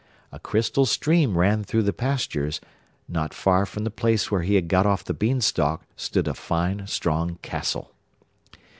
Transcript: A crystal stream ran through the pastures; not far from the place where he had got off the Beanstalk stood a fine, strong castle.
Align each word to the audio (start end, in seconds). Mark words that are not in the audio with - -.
A 0.31 0.39
crystal 0.39 0.87
stream 0.87 1.37
ran 1.37 1.63
through 1.63 1.83
the 1.83 1.93
pastures; 1.93 2.59
not 3.07 3.35
far 3.35 3.67
from 3.67 3.83
the 3.83 3.91
place 3.91 4.31
where 4.31 4.41
he 4.41 4.55
had 4.55 4.67
got 4.67 4.87
off 4.87 5.03
the 5.05 5.13
Beanstalk 5.13 5.85
stood 5.95 6.27
a 6.27 6.33
fine, 6.33 6.87
strong 6.87 7.37
castle. 7.43 7.93